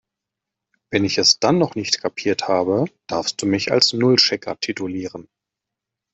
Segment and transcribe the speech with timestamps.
[0.89, 5.27] Wenn ich es dann noch nicht kapiert habe, darfst du mich als Nullchecker titulieren.